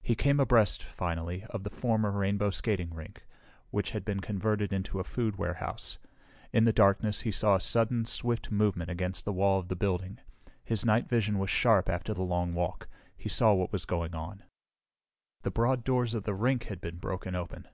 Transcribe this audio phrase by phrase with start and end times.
[0.00, 3.26] He came abreast, finally, of the former Rainbow Skating Rink,
[3.70, 5.98] which had been converted into a food warehouse.
[6.52, 10.20] In the darkness, he saw a sudden, swift movement against the wall of the building.
[10.62, 12.86] His night vision was sharp after the long walk;
[13.16, 14.44] he saw what was going on.
[15.42, 17.66] The broad doors of the rink had been broken open.